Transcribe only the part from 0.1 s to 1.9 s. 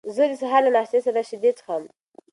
زه د سهار له ناشتې سره شیدې څښم.